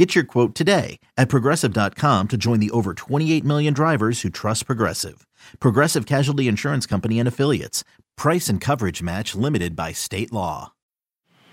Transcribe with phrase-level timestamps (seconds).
[0.00, 4.64] Get your quote today at progressive.com to join the over 28 million drivers who trust
[4.64, 5.26] Progressive.
[5.58, 7.84] Progressive Casualty Insurance Company and Affiliates.
[8.16, 10.72] Price and coverage match limited by state law.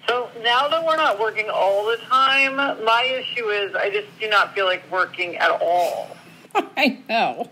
[0.07, 4.29] So now that we're not working all the time, my issue is I just do
[4.29, 6.15] not feel like working at all.
[6.55, 7.51] I know.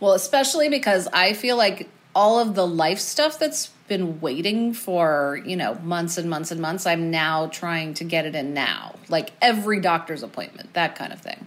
[0.00, 5.38] Well, especially because I feel like all of the life stuff that's been waiting for,
[5.44, 8.94] you know, months and months and months, I'm now trying to get it in now.
[9.10, 11.44] Like every doctor's appointment, that kind of thing.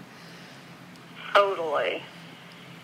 [1.33, 2.03] Totally.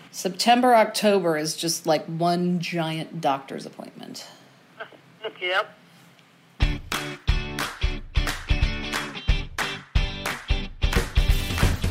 [0.10, 4.26] September, October is just like one giant doctor's appointment.
[5.40, 5.78] Yep.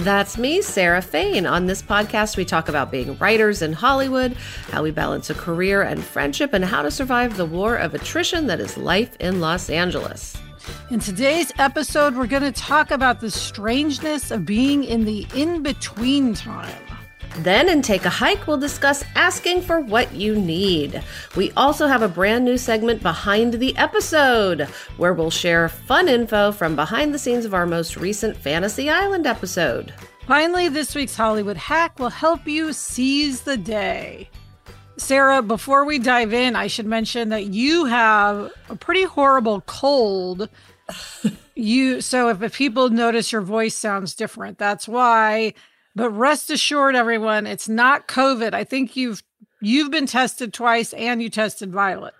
[0.00, 1.44] That's me, Sarah Fain.
[1.44, 4.32] On this podcast, we talk about being writers in Hollywood,
[4.70, 8.46] how we balance a career and friendship, and how to survive the war of attrition
[8.46, 10.38] that is life in Los Angeles.
[10.90, 15.62] In today's episode, we're going to talk about the strangeness of being in the in
[15.62, 16.89] between time.
[17.38, 21.02] Then in Take a Hike, we'll discuss asking for what you need.
[21.36, 24.62] We also have a brand new segment behind the episode
[24.96, 29.26] where we'll share fun info from behind the scenes of our most recent Fantasy Island
[29.26, 29.94] episode.
[30.26, 34.28] Finally, this week's Hollywood hack will help you seize the day.
[34.96, 40.48] Sarah, before we dive in, I should mention that you have a pretty horrible cold.
[41.54, 45.54] you so if, if people notice your voice sounds different, that's why.
[45.94, 48.54] But rest assured, everyone, it's not COVID.
[48.54, 49.22] I think you've
[49.60, 52.14] you've been tested twice and you tested Violet.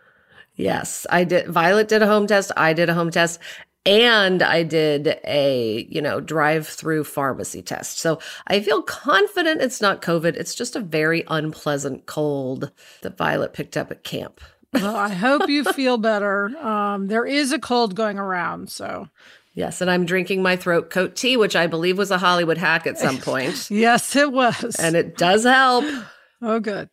[0.57, 1.49] Yes, I did.
[1.49, 2.53] Violet did a home test.
[2.57, 3.41] I did a home test.
[3.87, 7.99] And I did a, you know, drive through pharmacy test.
[7.99, 10.37] So I feel confident it's not COVID.
[10.37, 14.43] It's just a very unpleasant cold that Violet picked up at camp.
[14.75, 16.55] well, I hope you feel better.
[16.59, 18.71] Um, there is a cold going around.
[18.71, 19.09] So
[19.55, 22.87] Yes, and I'm drinking my throat coat tea, which I believe was a Hollywood hack
[22.87, 23.69] at some point.
[23.71, 24.77] yes, it was.
[24.78, 25.84] And it does help.
[26.43, 26.88] Oh, good.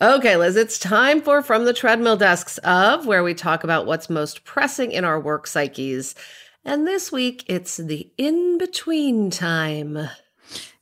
[0.00, 4.08] Okay, Liz, it's time for From the Treadmill Desks of, where we talk about what's
[4.08, 6.14] most pressing in our work psyches.
[6.64, 10.08] And this week, it's the in between time.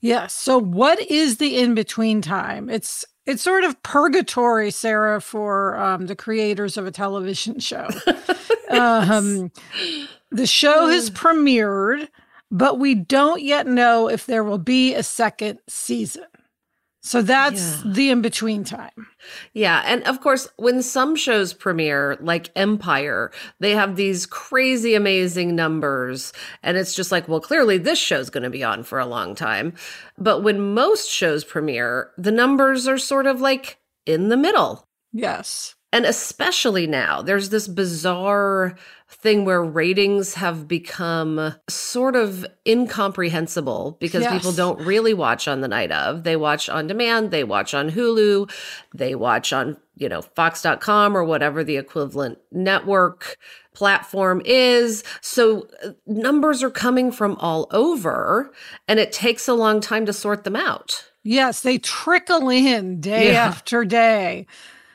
[0.00, 0.34] Yes.
[0.34, 2.68] So, what is the in between time?
[2.68, 7.88] It's it's sort of purgatory, Sarah, for um, the creators of a television show.
[8.70, 9.52] um,
[10.30, 12.08] the show has premiered,
[12.50, 16.24] but we don't yet know if there will be a second season.
[17.02, 17.92] So that's yeah.
[17.92, 19.06] the in between time.
[19.54, 19.82] Yeah.
[19.86, 26.32] And of course, when some shows premiere, like Empire, they have these crazy, amazing numbers.
[26.62, 29.34] And it's just like, well, clearly this show's going to be on for a long
[29.34, 29.72] time.
[30.18, 34.86] But when most shows premiere, the numbers are sort of like in the middle.
[35.12, 35.74] Yes.
[35.92, 38.76] And especially now, there's this bizarre
[39.08, 44.32] thing where ratings have become sort of incomprehensible because yes.
[44.32, 46.22] people don't really watch on the night of.
[46.22, 48.50] They watch on demand, they watch on Hulu,
[48.94, 53.36] they watch on, you know, Fox.com or whatever the equivalent network
[53.74, 55.02] platform is.
[55.20, 58.52] So uh, numbers are coming from all over
[58.86, 61.10] and it takes a long time to sort them out.
[61.24, 63.44] Yes, they trickle in day yeah.
[63.44, 64.46] after day.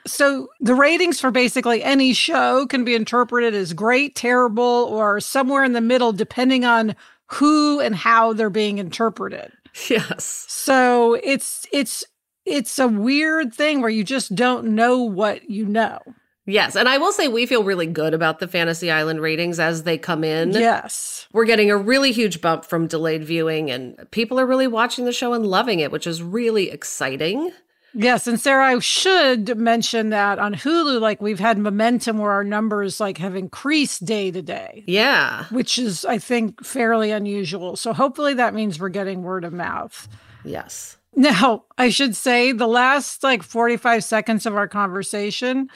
[0.05, 5.63] So the ratings for basically any show can be interpreted as great, terrible, or somewhere
[5.63, 6.95] in the middle, depending on
[7.27, 9.51] who and how they're being interpreted.
[9.89, 10.45] Yes.
[10.47, 12.05] So it's it's
[12.45, 15.99] it's a weird thing where you just don't know what you know.
[16.45, 16.75] Yes.
[16.75, 19.97] And I will say we feel really good about the Fantasy Island ratings as they
[19.97, 20.51] come in.
[20.51, 21.27] Yes.
[21.33, 25.11] We're getting a really huge bump from delayed viewing, and people are really watching the
[25.11, 27.51] show and loving it, which is really exciting.
[27.97, 32.43] Yes, and Sarah, I should mention that on Hulu, like we've had momentum where our
[32.43, 34.83] numbers like have increased day to day.
[34.85, 35.45] Yeah.
[35.45, 37.77] Which is, I think, fairly unusual.
[37.77, 40.09] So hopefully that means we're getting word of mouth.
[40.43, 40.97] Yes.
[41.15, 45.69] Now, I should say the last like 45 seconds of our conversation,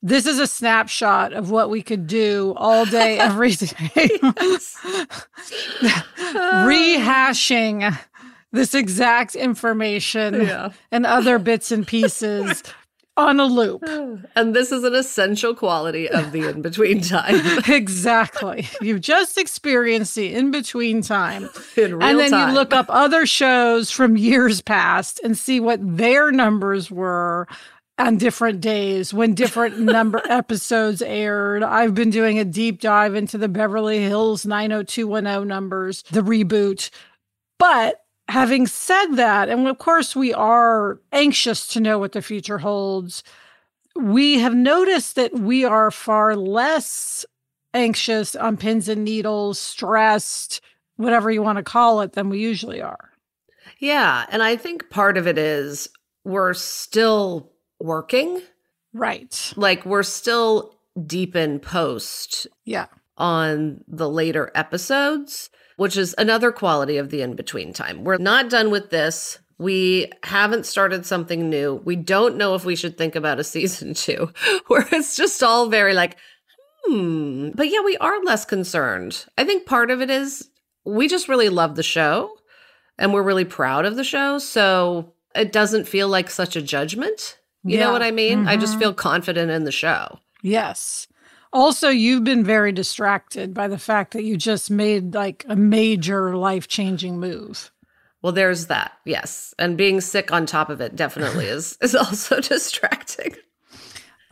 [0.00, 3.66] this is a snapshot of what we could do all day, every day.
[6.62, 7.98] Rehashing
[8.54, 10.70] this exact information yeah.
[10.90, 12.62] and other bits and pieces
[13.16, 13.82] on a loop.
[14.34, 17.40] And this is an essential quality of the in between time.
[17.68, 18.68] exactly.
[18.80, 21.50] You've just experienced the in between time.
[21.76, 22.48] In and then time.
[22.48, 27.46] you look up other shows from years past and see what their numbers were
[27.98, 31.62] on different days when different number episodes aired.
[31.62, 36.90] I've been doing a deep dive into the Beverly Hills 90210 numbers, the reboot.
[37.58, 42.58] But having said that, and of course we are anxious to know what the future
[42.58, 43.22] holds,
[43.96, 47.24] we have noticed that we are far less
[47.74, 50.60] anxious on pins and needles, stressed,
[50.96, 53.10] whatever you want to call it, than we usually are.
[53.78, 54.26] Yeah.
[54.30, 55.88] And I think part of it is
[56.24, 57.50] we're still
[57.80, 58.40] working.
[58.92, 59.52] Right.
[59.56, 62.46] Like we're still deep in post.
[62.64, 62.86] Yeah.
[63.16, 68.04] On the later episodes, which is another quality of the in between time.
[68.04, 69.38] We're not done with this.
[69.58, 71.80] We haven't started something new.
[71.84, 74.32] We don't know if we should think about a season two,
[74.66, 76.16] where it's just all very like,
[76.84, 77.50] hmm.
[77.54, 79.26] But yeah, we are less concerned.
[79.38, 80.48] I think part of it is
[80.84, 82.36] we just really love the show
[82.98, 84.38] and we're really proud of the show.
[84.38, 87.38] So it doesn't feel like such a judgment.
[87.64, 87.84] You yeah.
[87.84, 88.40] know what I mean?
[88.40, 88.48] Mm-hmm.
[88.48, 88.80] I just mm-hmm.
[88.80, 90.18] feel confident in the show.
[90.42, 91.06] Yes.
[91.54, 96.36] Also, you've been very distracted by the fact that you just made like a major
[96.36, 97.70] life changing move.
[98.22, 98.94] Well, there's that.
[99.04, 99.54] Yes.
[99.56, 103.36] And being sick on top of it definitely is is also distracting.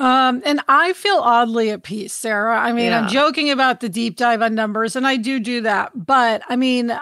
[0.00, 2.58] Um, and I feel oddly at peace, Sarah.
[2.58, 3.02] I mean, yeah.
[3.02, 5.92] I'm joking about the deep dive on numbers, and I do do that.
[5.94, 6.98] But I mean,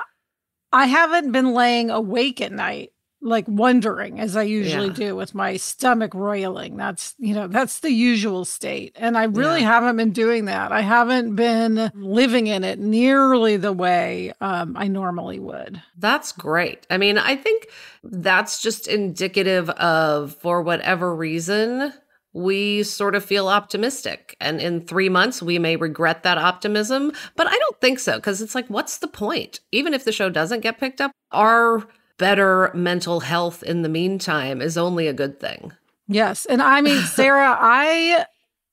[0.71, 4.95] I haven't been laying awake at night like wondering as I usually yeah.
[4.95, 6.77] do with my stomach roiling.
[6.77, 8.97] That's, you know, that's the usual state.
[8.97, 9.73] And I really yeah.
[9.73, 10.73] haven't been doing that.
[10.73, 15.83] I haven't been living in it nearly the way um, I normally would.
[15.99, 16.87] That's great.
[16.89, 17.69] I mean, I think
[18.03, 21.93] that's just indicative of, for whatever reason,
[22.33, 24.37] we sort of feel optimistic.
[24.41, 27.13] And in three months, we may regret that optimism.
[27.37, 29.61] But I don't think so, because it's like, what's the point?
[29.73, 31.87] Even if the show doesn't get picked up, our
[32.21, 35.73] better mental health in the meantime is only a good thing.
[36.07, 36.45] Yes.
[36.45, 38.27] And I mean, Sarah, I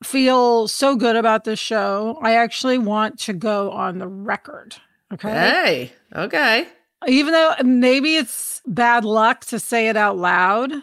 [0.04, 2.20] feel so good about this show.
[2.22, 4.76] I actually want to go on the record.
[5.14, 5.30] Okay.
[5.30, 6.68] Hey, okay.
[7.08, 10.74] Even though maybe it's bad luck to say it out loud,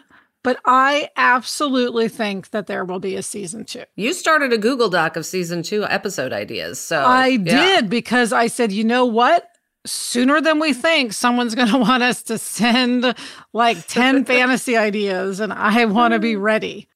[0.41, 3.83] but I absolutely think that there will be a season two.
[3.95, 6.79] You started a Google Doc of season two episode ideas.
[6.79, 7.37] So I yeah.
[7.43, 9.54] did because I said, you know what?
[9.85, 13.15] Sooner than we think, someone's going to want us to send
[13.53, 16.41] like 10 fantasy ideas, and I want to be mm-hmm.
[16.41, 16.89] ready.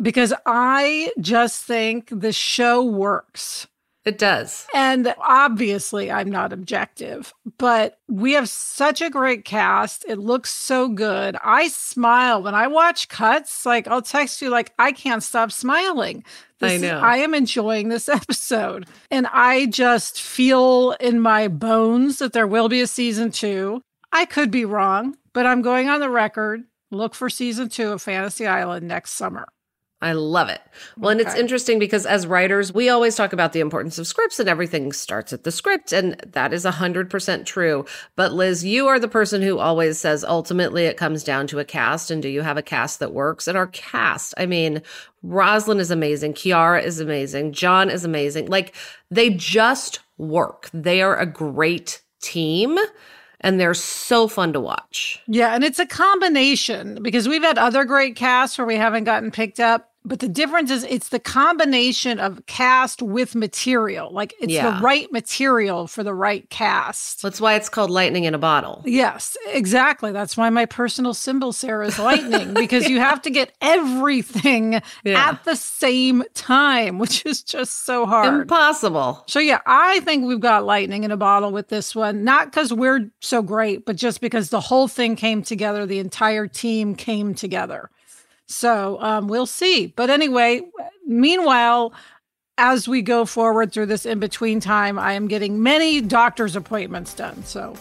[0.00, 3.66] because I just think the show works.
[4.04, 4.66] It does.
[4.74, 10.04] And obviously, I'm not objective, but we have such a great cast.
[10.08, 11.36] It looks so good.
[11.44, 13.64] I smile when I watch cuts.
[13.64, 16.24] Like, I'll text you, like, I can't stop smiling.
[16.62, 16.96] This I know.
[16.98, 18.88] Is, I am enjoying this episode.
[19.10, 23.82] And I just feel in my bones that there will be a season two.
[24.12, 26.64] I could be wrong, but I'm going on the record.
[26.90, 29.48] Look for season two of Fantasy Island next summer.
[30.02, 30.60] I love it.
[30.98, 31.20] Well, okay.
[31.20, 34.48] and it's interesting because as writers, we always talk about the importance of scripts and
[34.48, 35.92] everything starts at the script.
[35.92, 37.86] And that is 100% true.
[38.16, 41.64] But Liz, you are the person who always says ultimately it comes down to a
[41.64, 42.10] cast.
[42.10, 43.46] And do you have a cast that works?
[43.46, 44.82] And our cast, I mean,
[45.24, 46.34] Roselyn is amazing.
[46.34, 47.52] Kiara is amazing.
[47.52, 48.46] John is amazing.
[48.48, 48.74] Like
[49.08, 50.68] they just work.
[50.74, 52.76] They are a great team
[53.42, 55.20] and they're so fun to watch.
[55.26, 59.30] Yeah, and it's a combination because we've had other great casts where we haven't gotten
[59.30, 64.12] picked up but the difference is it's the combination of cast with material.
[64.12, 64.70] Like it's yeah.
[64.70, 67.22] the right material for the right cast.
[67.22, 68.82] That's why it's called lightning in a bottle.
[68.84, 70.10] Yes, exactly.
[70.10, 75.30] That's why my personal symbol, Sarah, is lightning, because you have to get everything yeah.
[75.30, 78.42] at the same time, which is just so hard.
[78.42, 79.22] Impossible.
[79.28, 82.24] So yeah, I think we've got lightning in a bottle with this one.
[82.24, 86.48] Not because we're so great, but just because the whole thing came together, the entire
[86.48, 87.90] team came together.
[88.52, 89.86] So um, we'll see.
[89.88, 90.62] But anyway,
[91.06, 91.92] meanwhile,
[92.58, 97.14] as we go forward through this in between time, I am getting many doctor's appointments
[97.14, 97.42] done.
[97.44, 97.74] So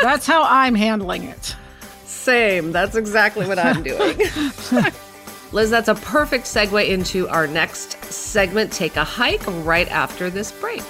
[0.00, 1.56] that's how I'm handling it.
[2.04, 2.72] Same.
[2.72, 4.18] That's exactly what I'm doing.
[5.52, 10.52] Liz, that's a perfect segue into our next segment Take a Hike right after this
[10.52, 10.84] break.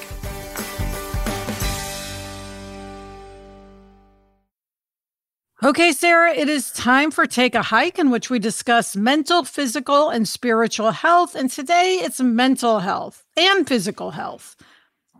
[5.64, 10.08] Okay, Sarah, it is time for Take a Hike, in which we discuss mental, physical,
[10.08, 11.36] and spiritual health.
[11.36, 14.56] And today it's mental health and physical health.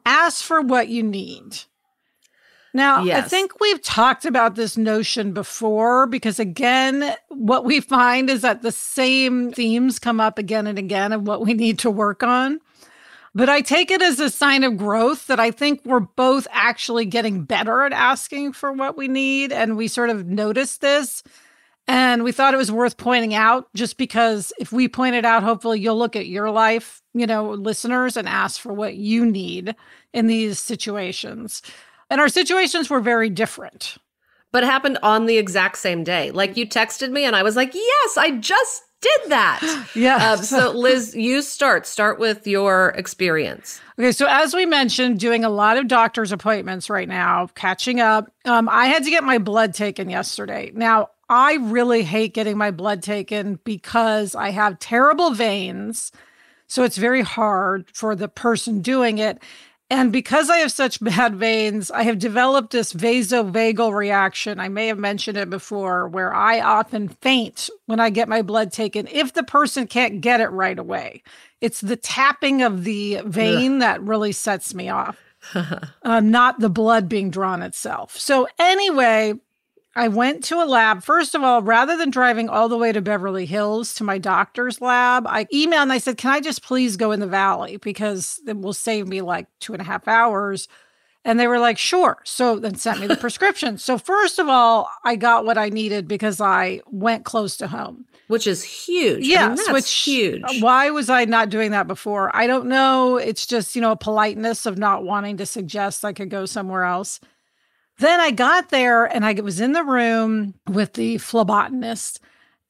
[0.05, 1.59] Ask for what you need.
[2.75, 3.25] Now, yes.
[3.25, 8.63] I think we've talked about this notion before because, again, what we find is that
[8.63, 12.59] the same themes come up again and again of what we need to work on.
[13.35, 17.07] But I take it as a sign of growth that I think we're both actually
[17.07, 19.53] getting better at asking for what we need.
[19.53, 21.23] And we sort of noticed this.
[21.89, 25.43] And we thought it was worth pointing out just because if we point it out,
[25.43, 29.75] hopefully you'll look at your life, you know, listeners, and ask for what you need
[30.12, 31.62] in these situations.
[32.09, 33.97] And our situations were very different.
[34.53, 36.31] But happened on the exact same day.
[36.31, 39.89] Like you texted me, and I was like, yes, I just did that.
[39.95, 40.21] yeah.
[40.33, 41.87] Um, so, Liz, you start.
[41.87, 43.81] Start with your experience.
[43.99, 44.13] Okay.
[44.13, 48.31] So, as we mentioned, doing a lot of doctor's appointments right now, catching up.
[48.45, 50.71] Um, I had to get my blood taken yesterday.
[50.75, 56.13] Now, I really hate getting my blood taken because I have terrible veins.
[56.69, 59.43] So, it's very hard for the person doing it.
[59.93, 64.59] And because I have such bad veins, I have developed this vasovagal reaction.
[64.59, 68.73] I may have mentioned it before, where I often faint when I get my blood
[68.73, 71.23] taken if the person can't get it right away.
[71.61, 73.81] It's the tapping of the vein Ugh.
[73.81, 75.19] that really sets me off,
[75.55, 78.19] uh, not the blood being drawn itself.
[78.19, 79.35] So, anyway,
[79.95, 81.03] I went to a lab.
[81.03, 84.81] First of all, rather than driving all the way to Beverly Hills to my doctor's
[84.81, 87.77] lab, I emailed and I said, Can I just please go in the valley?
[87.77, 90.67] Because it will save me like two and a half hours.
[91.25, 92.19] And they were like, Sure.
[92.25, 93.77] So then sent me the prescription.
[93.77, 98.07] So, first of all, I got what I needed because I went close to home.
[98.29, 99.27] Which is huge.
[99.27, 100.43] Yes, I mean, which huge.
[100.43, 102.35] Uh, why was I not doing that before?
[102.35, 103.19] I don't know.
[103.19, 106.85] It's just, you know, a politeness of not wanting to suggest I could go somewhere
[106.85, 107.21] else.
[107.99, 112.19] Then I got there and I was in the room with the phlebotomist.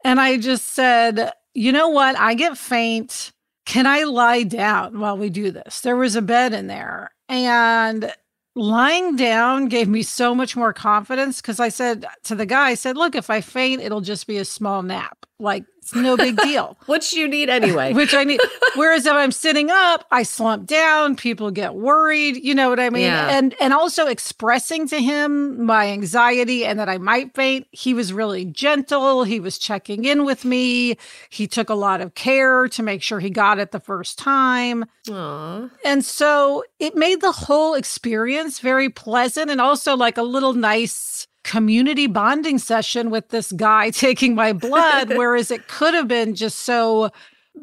[0.05, 2.19] And I just said, you know what?
[2.19, 3.33] I get faint.
[3.65, 5.81] Can I lie down while we do this?
[5.81, 7.13] There was a bed in there.
[7.29, 8.13] And
[8.55, 12.75] lying down gave me so much more confidence because I said to the guy, I
[12.75, 15.25] said, look, if I faint, it'll just be a small nap.
[15.39, 16.79] Like it's no big deal.
[16.87, 17.93] Which you need anyway.
[17.95, 18.41] Which I need.
[18.77, 22.89] Whereas if I'm sitting up, I slump down, people get worried, you know what I
[22.89, 23.03] mean?
[23.03, 23.37] Yeah.
[23.37, 27.67] And and also expressing to him my anxiety and that I might faint.
[27.73, 29.25] He was really gentle.
[29.25, 30.99] He was checking in with me.
[31.31, 34.85] He took a lot of care to make sure he got it the first time.
[35.09, 35.69] Aww.
[35.85, 41.27] And so it made the whole experience very pleasant and also like a little nice
[41.45, 46.61] community bonding session with this guy taking my blood, whereas it could have been just
[46.61, 47.11] so,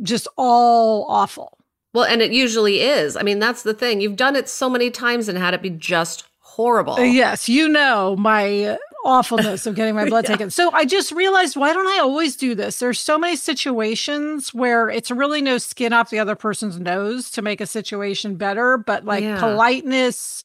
[0.02, 1.58] just all awful.
[1.94, 3.18] Well, and it usually is.
[3.18, 4.00] I mean, that's the thing.
[4.00, 6.94] You've done it so many times and had it be just horrible.
[6.94, 10.32] Uh, yes, you know my awfulness of getting my blood yeah.
[10.32, 10.50] taken.
[10.50, 12.80] So I just realized why don't I always do this?
[12.80, 17.42] There's so many situations where it's really no skin off the other person's nose to
[17.42, 19.40] make a situation better, but like yeah.
[19.40, 20.44] politeness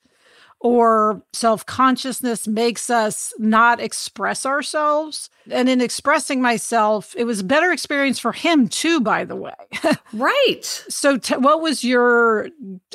[0.65, 5.29] or self consciousness makes us not express ourselves.
[5.51, 9.53] And in expressing myself, it was a better experience for him too, by the way.
[10.15, 10.65] right.
[10.65, 12.49] So, t- what was your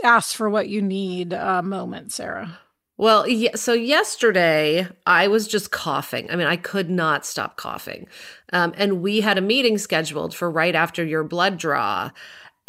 [0.03, 2.57] ask for what you need uh, moment, Sarah?
[2.97, 6.29] Well, yeah, so yesterday I was just coughing.
[6.31, 8.07] I mean, I could not stop coughing.
[8.51, 12.09] Um, and we had a meeting scheduled for right after your blood draw.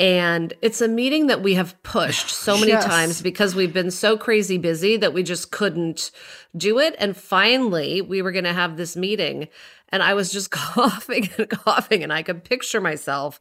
[0.01, 2.87] And it's a meeting that we have pushed so many yes.
[2.87, 6.11] times because we've been so crazy busy that we just couldn't
[6.57, 6.97] do it.
[6.99, 9.49] And finally, we were going to have this meeting.
[9.91, 12.03] And I was just coughing and coughing.
[12.03, 13.39] And I could picture myself,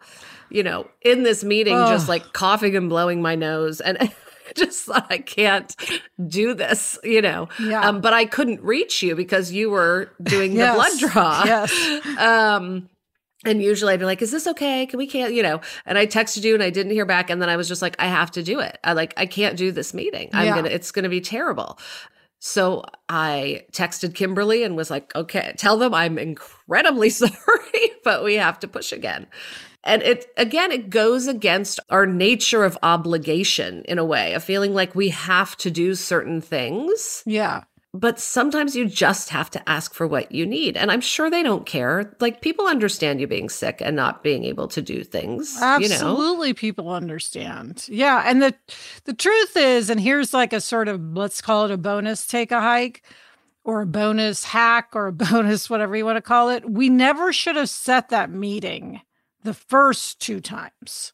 [0.50, 1.88] you know, in this meeting, oh.
[1.88, 3.80] just like coughing and blowing my nose.
[3.80, 3.98] And
[4.56, 5.74] just thought I can't
[6.28, 7.48] do this, you know.
[7.58, 7.88] Yeah.
[7.88, 10.74] Um, but I couldn't reach you because you were doing yes.
[10.74, 11.44] the blood draw.
[11.46, 12.06] Yes.
[12.20, 12.90] Um,
[13.46, 14.86] and usually I'd be like, is this okay?
[14.86, 17.30] Can we can't, you know, and I texted you and I didn't hear back.
[17.30, 18.78] And then I was just like, I have to do it.
[18.84, 20.30] I like, I can't do this meeting.
[20.34, 20.62] I'm yeah.
[20.62, 21.80] to, it's going to be terrible.
[22.40, 28.36] So I texted Kimberly and was like, okay, tell them I'm incredibly sorry, but we
[28.36, 29.28] have to push again.
[29.86, 34.74] And it, again, it goes against our nature of obligation in a way, of feeling
[34.74, 37.24] like we have to do certain things.
[37.26, 37.64] Yeah.
[37.92, 40.78] But sometimes you just have to ask for what you need.
[40.78, 42.16] And I'm sure they don't care.
[42.20, 45.58] Like people understand you being sick and not being able to do things.
[45.60, 46.58] Absolutely you know?
[46.58, 47.88] people understand.
[47.90, 48.24] Yeah.
[48.28, 48.54] And the
[49.06, 52.52] the truth is, and here's like a sort of let's call it a bonus take
[52.52, 53.02] a hike
[53.64, 56.70] or a bonus hack or a bonus, whatever you want to call it.
[56.70, 59.02] We never should have set that meeting
[59.44, 61.14] the first two times.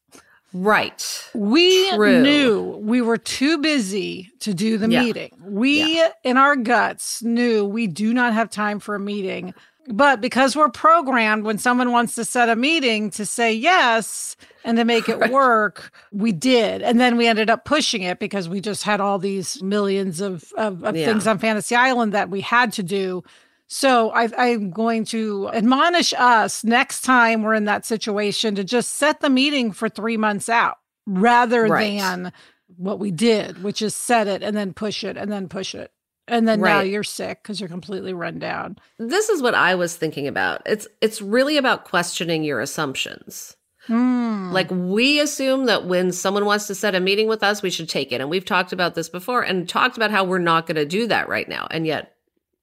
[0.56, 1.30] Right.
[1.34, 2.22] We True.
[2.22, 5.04] knew we were too busy to do the yeah.
[5.04, 5.32] meeting.
[5.42, 6.12] We, yeah.
[6.24, 9.54] in our guts, knew we do not have time for a meeting.
[9.90, 14.78] But because we're programmed when someone wants to set a meeting to say yes and
[14.78, 15.32] to make it right.
[15.32, 16.82] work, we did.
[16.82, 20.54] And then we ended up pushing it because we just had all these millions of,
[20.58, 21.06] of, of yeah.
[21.06, 23.26] things on Fantasy Island that we had to do.
[23.68, 28.96] So I, I'm going to admonish us next time we're in that situation to just
[28.96, 32.00] set the meeting for three months out rather right.
[32.00, 32.34] than
[32.78, 35.92] what we did, which is set it and then push it and then push it.
[36.28, 36.78] And then right.
[36.78, 38.78] now you're sick because you're completely run down.
[38.98, 40.64] This is what I was thinking about.
[40.66, 43.56] It's it's really about questioning your assumptions.
[43.86, 44.52] Hmm.
[44.52, 47.88] Like we assume that when someone wants to set a meeting with us, we should
[47.88, 48.22] take it.
[48.22, 51.06] And we've talked about this before and talked about how we're not going to do
[51.08, 51.68] that right now.
[51.70, 52.15] And yet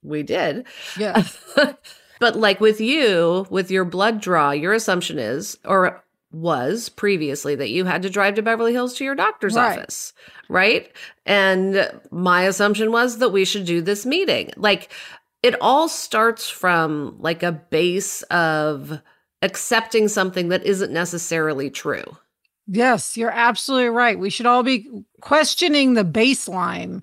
[0.03, 0.67] we did.
[0.99, 1.25] Yeah.
[2.21, 7.71] but like with you, with your blood draw, your assumption is, or was previously that
[7.71, 9.79] you had to drive to Beverly Hills to your doctor's right.
[9.79, 10.13] office,
[10.49, 10.91] right?
[11.27, 14.51] And my assumption was that we should do this meeting.
[14.57, 14.91] Like
[15.43, 19.01] it all starts from like a base of
[19.43, 22.05] accepting something that isn't necessarily true.
[22.69, 24.19] Yes, you're absolutely right.
[24.19, 24.89] We should all be
[25.21, 27.03] questioning the baseline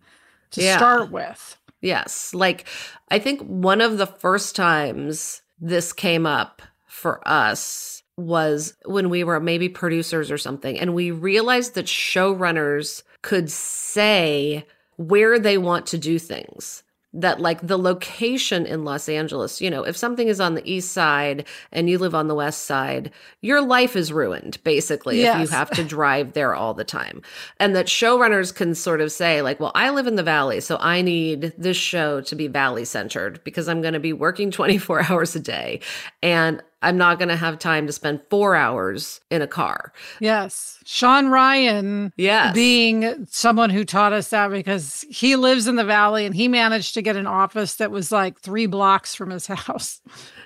[0.51, 0.77] to yeah.
[0.77, 1.57] start with.
[1.81, 2.33] Yes.
[2.33, 2.65] Like
[3.09, 9.23] I think one of the first times this came up for us was when we
[9.23, 14.65] were maybe producers or something, and we realized that showrunners could say
[14.97, 19.83] where they want to do things that like the location in Los Angeles, you know,
[19.83, 23.11] if something is on the east side and you live on the west side,
[23.41, 25.35] your life is ruined basically yes.
[25.35, 27.21] if you have to drive there all the time.
[27.59, 30.77] And that showrunners can sort of say like, well, I live in the valley, so
[30.79, 35.11] I need this show to be valley centered because I'm going to be working 24
[35.11, 35.79] hours a day
[36.21, 39.91] and I'm not going to have time to spend four hours in a car.
[40.19, 40.79] Yes.
[40.85, 42.53] Sean Ryan yes.
[42.53, 46.93] being someone who taught us that because he lives in the valley and he managed
[46.93, 50.01] to get an office that was like three blocks from his house.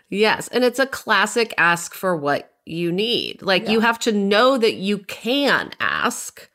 [0.09, 0.47] Yes.
[0.47, 3.41] And it's a classic ask for what you need.
[3.41, 3.71] Like yeah.
[3.71, 6.49] you have to know that you can ask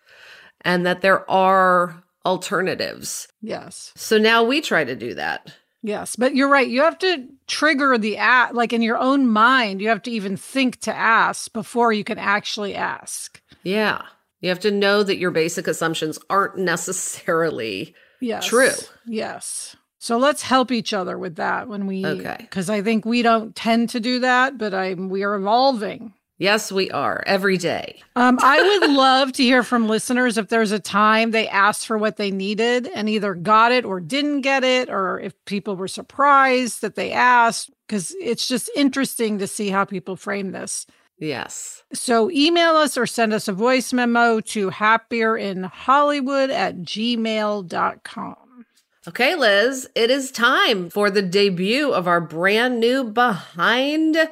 [0.63, 3.29] and that there are alternatives.
[3.41, 3.93] Yes.
[3.95, 5.53] So now we try to do that.
[5.83, 6.69] Yes, but you're right.
[6.69, 10.37] You have to trigger the ask, like in your own mind, you have to even
[10.37, 13.41] think to ask before you can actually ask.
[13.63, 14.03] Yeah.
[14.41, 18.47] You have to know that your basic assumptions aren't necessarily yes.
[18.47, 18.75] true.
[19.07, 19.77] Yes.
[19.99, 22.37] So let's help each other with that when we okay.
[22.39, 26.15] Because I think we don't tend to do that, but I'm, we are evolving.
[26.39, 28.01] Yes, we are every day.
[28.15, 31.99] Um, I would love to hear from listeners if there's a time they asked for
[31.99, 35.89] what they needed and either got it or didn't get it, or if people were
[35.89, 40.87] surprised that they asked, because it's just interesting to see how people frame this.
[41.19, 41.83] Yes.
[41.93, 48.37] So email us or send us a voice memo to happierinhollywood at gmail.com.
[49.09, 54.29] Okay, Liz, it is time for the debut of our brand new Behind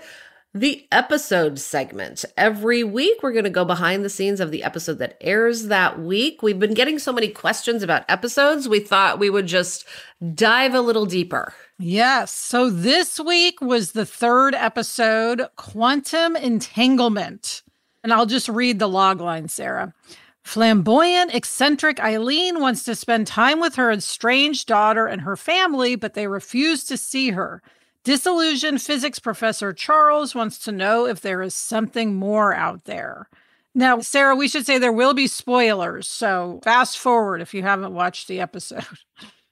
[0.60, 2.24] the episode segment.
[2.36, 6.00] Every week, we're going to go behind the scenes of the episode that airs that
[6.00, 6.42] week.
[6.42, 9.86] We've been getting so many questions about episodes, we thought we would just
[10.34, 11.52] dive a little deeper.
[11.78, 12.32] Yes.
[12.32, 17.62] So this week was the third episode, Quantum Entanglement.
[18.02, 19.92] And I'll just read the logline, Sarah.
[20.42, 26.14] Flamboyant, eccentric Eileen wants to spend time with her estranged daughter and her family, but
[26.14, 27.62] they refuse to see her.
[28.06, 33.28] Disillusioned physics professor Charles wants to know if there is something more out there.
[33.74, 36.06] Now, Sarah, we should say there will be spoilers.
[36.06, 38.86] So fast forward if you haven't watched the episode.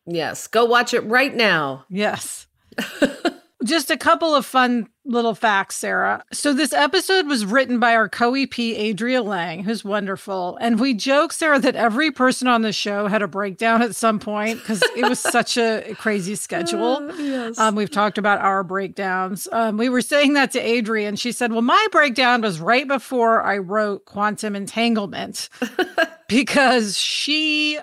[0.07, 1.85] Yes, go watch it right now.
[1.89, 2.47] Yes.
[3.65, 6.25] Just a couple of fun little facts, Sarah.
[6.33, 10.57] So, this episode was written by our co EP, Adria Lang, who's wonderful.
[10.61, 14.19] And we joke, Sarah, that every person on the show had a breakdown at some
[14.19, 16.97] point because it was such a crazy schedule.
[16.97, 17.59] Uh, yes.
[17.59, 19.49] um, we've talked about our breakdowns.
[19.53, 21.17] Um, we were saying that to Adria, Adrian.
[21.17, 25.49] She said, Well, my breakdown was right before I wrote Quantum Entanglement
[26.29, 27.79] because she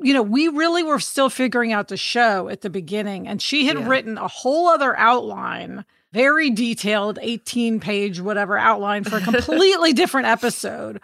[0.00, 3.66] you know, we really were still figuring out the show at the beginning, and she
[3.66, 3.88] had yeah.
[3.88, 10.28] written a whole other outline, very detailed, 18 page, whatever outline for a completely different
[10.28, 11.00] episode,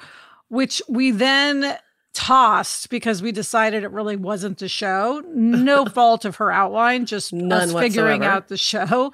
[0.48, 1.76] which we then
[2.12, 5.22] tossed because we decided it really wasn't the show.
[5.28, 8.36] No fault of her outline, just None us figuring whatsoever.
[8.36, 9.12] out the show.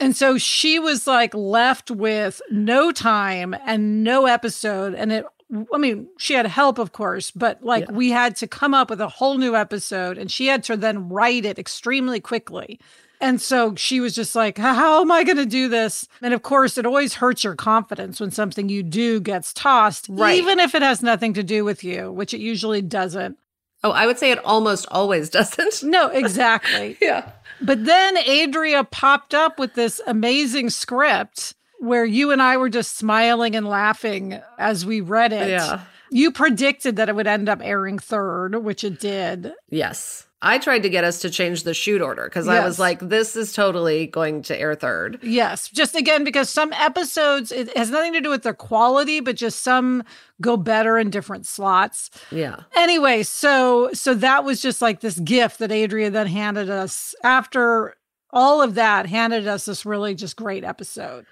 [0.00, 4.94] And so she was like left with no time and no episode.
[4.94, 5.26] And it
[5.72, 7.94] I mean, she had help, of course, but like yeah.
[7.94, 11.08] we had to come up with a whole new episode and she had to then
[11.08, 12.78] write it extremely quickly.
[13.20, 16.08] And so she was just like, How am I going to do this?
[16.22, 20.38] And of course, it always hurts your confidence when something you do gets tossed, right.
[20.38, 23.36] even if it has nothing to do with you, which it usually doesn't.
[23.82, 25.82] Oh, I would say it almost always doesn't.
[25.82, 26.96] No, exactly.
[27.02, 27.32] yeah.
[27.60, 32.96] But then Adria popped up with this amazing script where you and I were just
[32.96, 35.48] smiling and laughing as we read it.
[35.48, 35.82] Yeah.
[36.10, 39.52] You predicted that it would end up airing third, which it did.
[39.68, 40.26] Yes.
[40.42, 43.36] I tried to get us to change the shoot order because I was like, this
[43.36, 45.18] is totally going to air third.
[45.22, 49.36] Yes, just again because some episodes it has nothing to do with their quality, but
[49.36, 50.02] just some
[50.40, 52.10] go better in different slots.
[52.30, 52.60] Yeah.
[52.74, 57.96] Anyway, so so that was just like this gift that Adria then handed us after
[58.32, 61.26] all of that handed us this really just great episode.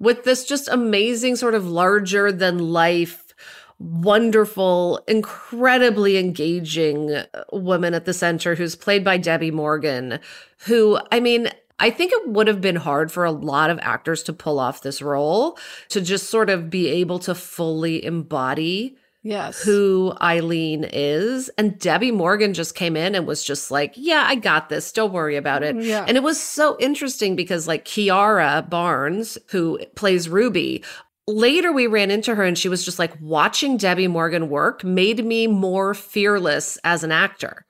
[0.00, 3.34] With this just amazing sort of larger than life,
[3.78, 10.18] wonderful, incredibly engaging uh, woman at the center who's played by Debbie Morgan,
[10.66, 14.22] who, I mean, I think it would have been hard for a lot of actors
[14.24, 15.58] to pull off this role,
[15.88, 19.62] to just sort of be able to fully embody Yes.
[19.62, 21.50] who Eileen is.
[21.58, 24.92] And Debbie Morgan just came in and was just like, Yeah, I got this.
[24.92, 25.76] Don't worry about it.
[25.76, 26.04] Yeah.
[26.08, 30.82] And it was so interesting because, like, Kiara Barnes, who plays Ruby,
[31.26, 35.24] later we ran into her and she was just like, watching Debbie Morgan work made
[35.24, 37.66] me more fearless as an actor.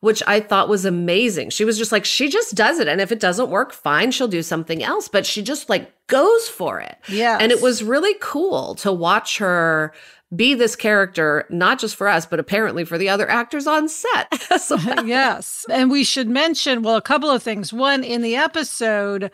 [0.00, 1.50] Which I thought was amazing.
[1.50, 2.88] She was just like, she just does it.
[2.88, 5.06] And if it doesn't work, fine, she'll do something else.
[5.06, 6.96] But she just like goes for it.
[7.08, 7.40] Yes.
[7.40, 9.94] And it was really cool to watch her
[10.34, 14.32] be this character, not just for us, but apparently for the other actors on set.
[14.58, 14.76] well.
[15.06, 15.64] yes.
[15.70, 17.72] And we should mention, well, a couple of things.
[17.72, 19.30] One, in the episode,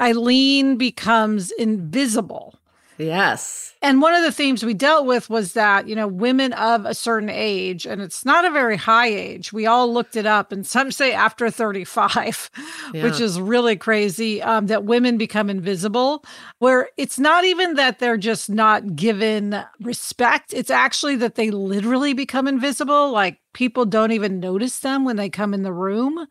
[0.00, 2.54] Eileen becomes invisible.
[2.98, 3.69] yes.
[3.82, 6.94] And one of the themes we dealt with was that, you know, women of a
[6.94, 9.54] certain age, and it's not a very high age.
[9.54, 12.50] We all looked it up, and some say after 35,
[12.92, 16.24] which is really crazy, um, that women become invisible,
[16.58, 20.52] where it's not even that they're just not given respect.
[20.52, 23.10] It's actually that they literally become invisible.
[23.10, 26.26] Like people don't even notice them when they come in the room.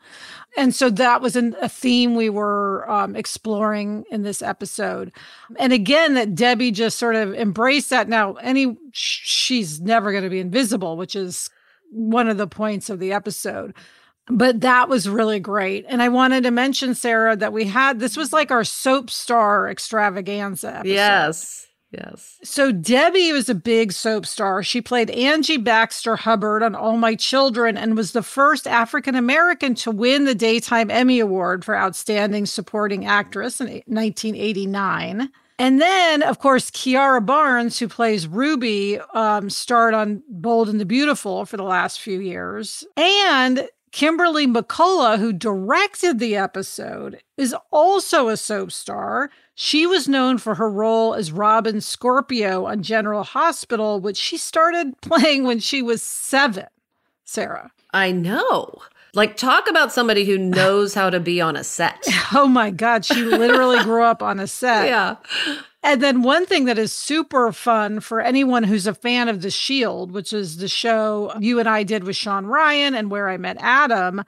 [0.58, 5.12] And so that was an, a theme we were um, exploring in this episode.
[5.58, 8.08] And again, that Debbie just sort of embraced that.
[8.08, 11.49] Now, any she's never going to be invisible, which is
[11.91, 13.73] one of the points of the episode.
[14.28, 15.86] But that was really great.
[15.88, 19.67] And I wanted to mention, Sarah, that we had this was like our soap star
[19.67, 20.78] extravaganza.
[20.78, 20.93] Episode.
[20.93, 21.65] Yes.
[21.91, 22.38] Yes.
[22.43, 24.62] So Debbie was a big soap star.
[24.62, 29.73] She played Angie Baxter Hubbard on All My Children and was the first African American
[29.75, 35.32] to win the Daytime Emmy Award for Outstanding Supporting Actress in 1989.
[35.60, 40.86] And then, of course, Kiara Barnes, who plays Ruby, um, starred on Bold and the
[40.86, 42.86] Beautiful for the last few years.
[42.95, 49.32] And Kimberly McCullough, who directed the episode, is also a soap star.
[49.56, 54.93] She was known for her role as Robin Scorpio on General Hospital, which she started
[55.02, 56.67] playing when she was seven.
[57.26, 57.72] Sarah.
[57.93, 58.82] I know.
[59.13, 62.06] Like, talk about somebody who knows how to be on a set.
[62.34, 64.86] Oh my God, she literally grew up on a set.
[64.88, 65.15] yeah.
[65.82, 69.50] And then one thing that is super fun for anyone who's a fan of The
[69.50, 73.38] Shield, which is the show you and I did with Sean Ryan and where I
[73.38, 74.24] met Adam,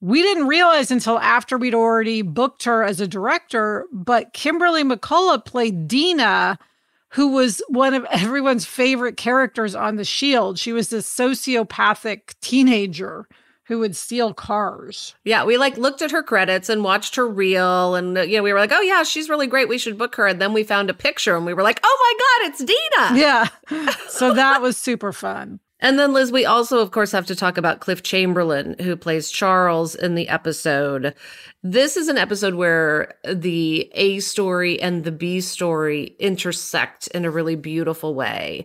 [0.00, 5.44] we didn't realize until after we'd already booked her as a director, but Kimberly McCullough
[5.44, 6.58] played Dina,
[7.10, 10.58] who was one of everyone's favorite characters on The Shield.
[10.58, 13.26] She was this sociopathic teenager
[13.66, 15.14] who would steal cars.
[15.24, 18.42] Yeah, we like looked at her credits and watched her reel, and uh, you know,
[18.42, 19.68] we were like, "Oh yeah, she's really great.
[19.68, 21.98] We should book her." And then we found a picture, and we were like, "Oh
[22.00, 23.92] my god, it's Dina!" Yeah.
[24.08, 25.60] So that was super fun.
[25.78, 29.30] And then, Liz, we also, of course, have to talk about Cliff Chamberlain, who plays
[29.30, 31.14] Charles in the episode.
[31.62, 37.30] This is an episode where the A story and the B story intersect in a
[37.30, 38.64] really beautiful way.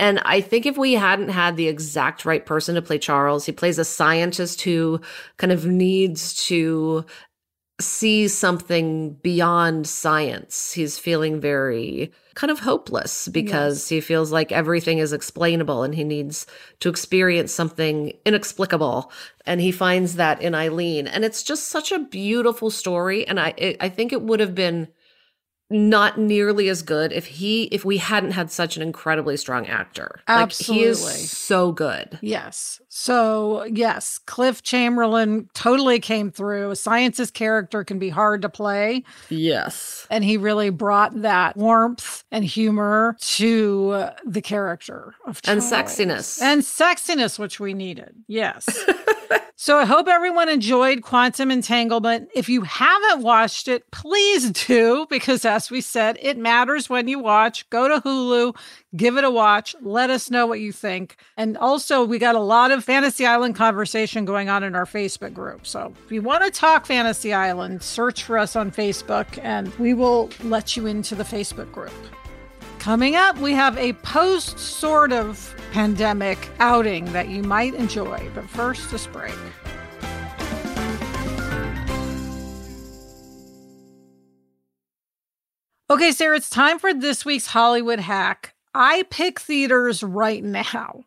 [0.00, 3.52] And I think if we hadn't had the exact right person to play Charles, he
[3.52, 4.98] plays a scientist who
[5.36, 7.04] kind of needs to
[7.82, 10.72] see something beyond science.
[10.72, 16.04] He's feeling very kind of hopeless because he feels like everything is explainable and he
[16.04, 16.46] needs
[16.80, 19.12] to experience something inexplicable.
[19.44, 21.08] And he finds that in Eileen.
[21.08, 23.28] And it's just such a beautiful story.
[23.28, 24.88] And I, I think it would have been
[25.70, 30.20] not nearly as good if he if we hadn't had such an incredibly strong actor.
[30.28, 30.90] Like he Absolutely.
[30.90, 32.18] is so good.
[32.20, 32.80] Yes.
[32.88, 36.70] So, yes, Cliff Chamberlain totally came through.
[36.72, 39.04] A scientist character can be hard to play.
[39.28, 40.06] Yes.
[40.10, 46.42] And he really brought that warmth and humor to the character of And sexiness.
[46.42, 48.14] And sexiness, which we needed.
[48.26, 48.66] Yes.
[49.56, 52.28] so I hope everyone enjoyed Quantum Entanglement.
[52.34, 57.18] If you haven't watched it, please do, because as we said, it matters when you
[57.18, 57.68] watch.
[57.70, 58.56] Go to Hulu,
[58.96, 61.16] give it a watch, let us know what you think.
[61.36, 65.34] And also, we got a lot of Fantasy Island conversation going on in our Facebook
[65.34, 65.66] group.
[65.66, 69.94] So if you want to talk Fantasy Island, search for us on Facebook and we
[69.94, 71.92] will let you into the Facebook group.
[72.80, 78.26] Coming up, we have a post sort of pandemic outing that you might enjoy.
[78.34, 79.34] But first, this break.
[85.90, 88.54] Okay, Sarah, it's time for this week's Hollywood hack.
[88.74, 91.04] iPic theaters right now.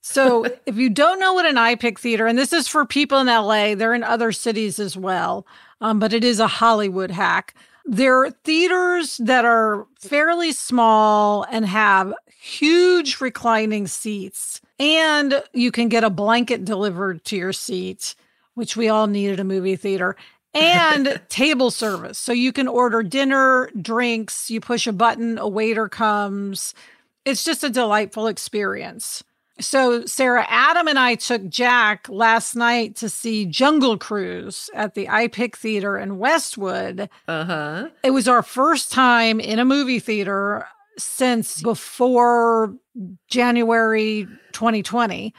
[0.00, 3.28] So, if you don't know what an iPic theater, and this is for people in
[3.28, 5.46] LA, they're in other cities as well,
[5.80, 7.54] um, but it is a Hollywood hack.
[7.84, 14.60] They're theaters that are fairly small and have huge reclining seats.
[14.78, 18.14] And you can get a blanket delivered to your seat,
[18.54, 20.16] which we all need at a movie theater,
[20.54, 22.18] and table service.
[22.18, 26.74] So you can order dinner, drinks, you push a button, a waiter comes.
[27.24, 29.22] It's just a delightful experience.
[29.60, 35.06] So, Sarah, Adam and I took Jack last night to see Jungle Cruise at the
[35.06, 37.08] iPic Theater in Westwood.
[37.28, 37.88] Uh huh.
[38.02, 40.66] It was our first time in a movie theater
[40.98, 42.74] since before
[43.28, 45.26] January 2020.
[45.26, 45.32] Um,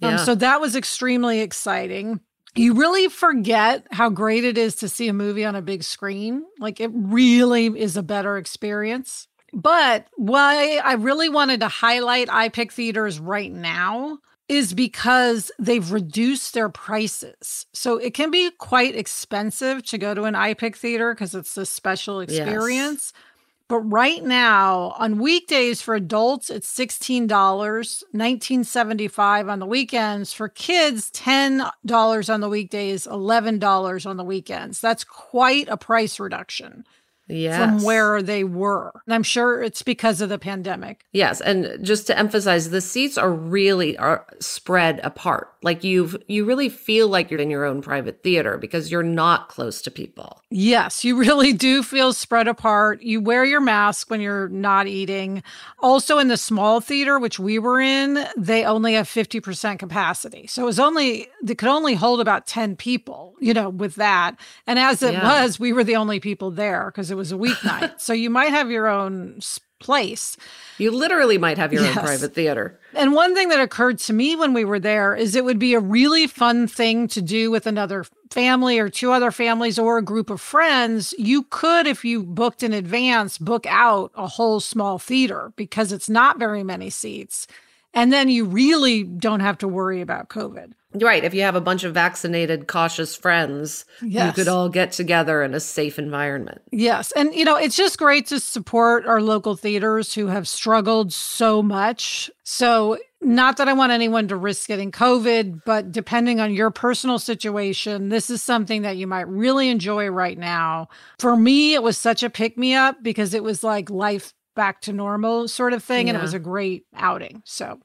[0.00, 0.18] yeah.
[0.20, 2.20] Um, so that was extremely exciting.
[2.56, 6.44] You really forget how great it is to see a movie on a big screen.
[6.58, 9.28] Like it really is a better experience.
[9.52, 16.54] But why I really wanted to highlight iPic theaters right now is because they've reduced
[16.54, 17.66] their prices.
[17.72, 21.64] So it can be quite expensive to go to an iPic theater because it's a
[21.64, 23.12] special experience.
[23.14, 23.24] Yes.
[23.68, 30.32] But right now, on weekdays for adults, it's $16, $19.75 on the weekends.
[30.32, 34.80] For kids, $10 on the weekdays, $11 on the weekends.
[34.80, 36.84] That's quite a price reduction
[37.30, 37.56] yes.
[37.56, 38.92] from where they were.
[39.06, 41.04] And I'm sure it's because of the pandemic.
[41.12, 45.52] Yes, and just to emphasize the seats are really are spread apart.
[45.62, 49.48] Like you've you really feel like you're in your own private theater because you're not
[49.48, 50.42] close to people.
[50.50, 53.02] Yes, you really do feel spread apart.
[53.02, 55.42] You wear your mask when you're not eating.
[55.80, 60.46] Also in the small theater which we were in, they only have 50% capacity.
[60.46, 64.36] So it was only they could only hold about 10 people, you know, with that.
[64.66, 65.42] And as it yeah.
[65.42, 68.00] was, we were the only people there because it was a weeknight.
[68.00, 69.40] so you might have your own
[69.78, 70.36] place.
[70.78, 71.96] You literally might have your yes.
[71.96, 72.80] own private theater.
[72.94, 75.74] And one thing that occurred to me when we were there is it would be
[75.74, 80.02] a really fun thing to do with another family or two other families or a
[80.02, 81.14] group of friends.
[81.18, 86.08] You could, if you booked in advance, book out a whole small theater because it's
[86.08, 87.46] not very many seats.
[87.92, 90.72] And then you really don't have to worry about COVID.
[90.94, 91.22] Right.
[91.22, 94.26] If you have a bunch of vaccinated, cautious friends, yes.
[94.26, 96.62] you could all get together in a safe environment.
[96.72, 97.12] Yes.
[97.12, 101.62] And, you know, it's just great to support our local theaters who have struggled so
[101.62, 102.28] much.
[102.42, 107.18] So, not that I want anyone to risk getting COVID, but depending on your personal
[107.18, 110.88] situation, this is something that you might really enjoy right now.
[111.18, 114.82] For me, it was such a pick me up because it was like life back
[114.82, 116.06] to normal sort of thing.
[116.06, 116.10] Yeah.
[116.10, 117.42] And it was a great outing.
[117.46, 117.80] So,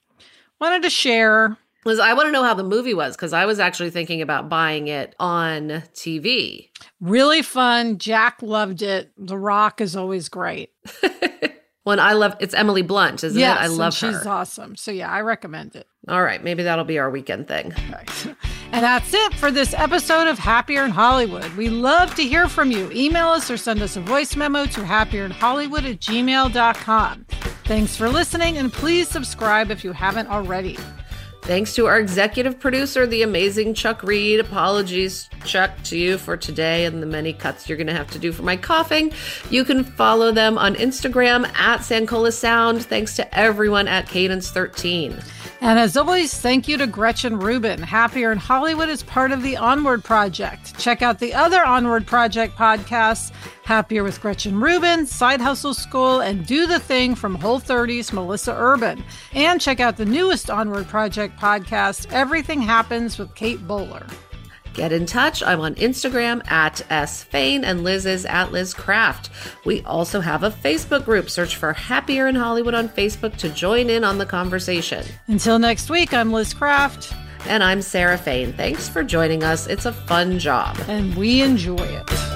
[0.60, 3.60] wanted to share Liz, I want to know how the movie was because I was
[3.60, 6.70] actually thinking about buying it on TV.
[7.00, 7.98] Really fun.
[7.98, 9.14] Jack loved it.
[9.16, 10.74] The Rock is always great.
[11.86, 13.62] When I love it's Emily Blunt, isn't yes, it?
[13.62, 14.18] I love she's her.
[14.18, 14.76] She's awesome.
[14.76, 15.88] So yeah, I recommend it.
[16.08, 17.76] All right, maybe that'll be our weekend thing.
[18.72, 21.50] And that's it for this episode of Happier in Hollywood.
[21.54, 22.92] We love to hear from you.
[22.92, 27.26] Email us or send us a voice memo to happierin.hollywood at gmail.com.
[27.66, 30.78] Thanks for listening, and please subscribe if you haven't already.
[31.46, 34.40] Thanks to our executive producer, the amazing Chuck Reed.
[34.40, 38.20] Apologies, Chuck, to you for today and the many cuts you're going to have to
[38.20, 39.14] do for my coughing.
[39.52, 42.84] You can follow them on Instagram at Sankola Sound.
[42.84, 45.20] Thanks to everyone at Cadence 13.
[45.62, 47.80] And as always, thank you to Gretchen Rubin.
[47.80, 50.78] Happier in Hollywood is part of the Onward Project.
[50.80, 53.32] Check out the other Onward Project podcasts
[53.66, 59.04] Happier with Gretchen Rubin, Side Hustle School, and Do the Thing from Whole30's Melissa Urban.
[59.34, 64.06] And check out the newest Onward Project podcast, Everything Happens with Kate Bowler.
[64.76, 65.42] Get in touch.
[65.42, 69.32] I'm on Instagram at S Fain and Liz is at Liz Craft.
[69.66, 71.30] We also have a Facebook group.
[71.30, 75.06] Search for Happier in Hollywood on Facebook to join in on the conversation.
[75.28, 77.14] Until next week, I'm Liz Craft.
[77.48, 78.54] And I'm Sarah Fain.
[78.54, 79.66] Thanks for joining us.
[79.66, 80.78] It's a fun job.
[80.88, 82.35] And we enjoy it.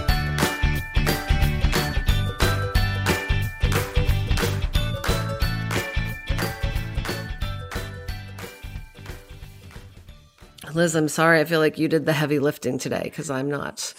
[10.80, 11.42] Liz, I'm sorry.
[11.42, 13.94] I feel like you did the heavy lifting today because I'm not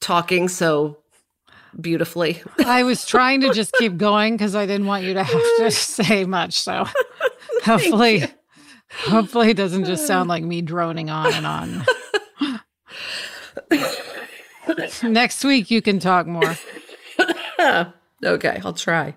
[0.00, 0.98] talking so
[1.80, 2.40] beautifully.
[2.64, 5.70] I was trying to just keep going because I didn't want you to have to
[5.72, 6.60] say much.
[6.60, 6.86] So
[7.64, 8.22] hopefully,
[8.92, 11.84] hopefully, it doesn't just sound like me droning on and on.
[15.12, 16.56] Next week, you can talk more.
[18.24, 19.16] okay, I'll try.